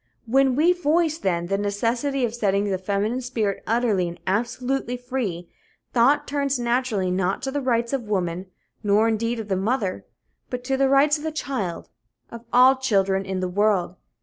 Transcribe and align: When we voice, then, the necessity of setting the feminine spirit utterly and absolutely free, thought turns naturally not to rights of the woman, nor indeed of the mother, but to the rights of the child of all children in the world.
When 0.25 0.55
we 0.55 0.73
voice, 0.73 1.19
then, 1.19 1.45
the 1.45 1.59
necessity 1.59 2.25
of 2.25 2.33
setting 2.33 2.63
the 2.71 2.79
feminine 2.79 3.21
spirit 3.21 3.61
utterly 3.67 4.07
and 4.07 4.19
absolutely 4.25 4.97
free, 4.97 5.47
thought 5.93 6.27
turns 6.27 6.57
naturally 6.57 7.11
not 7.11 7.43
to 7.43 7.51
rights 7.61 7.93
of 7.93 8.05
the 8.07 8.09
woman, 8.09 8.47
nor 8.81 9.07
indeed 9.07 9.39
of 9.39 9.47
the 9.47 9.55
mother, 9.55 10.07
but 10.49 10.63
to 10.63 10.75
the 10.75 10.89
rights 10.89 11.19
of 11.19 11.23
the 11.23 11.31
child 11.31 11.87
of 12.31 12.43
all 12.51 12.77
children 12.77 13.25
in 13.27 13.41
the 13.41 13.47
world. 13.47 13.95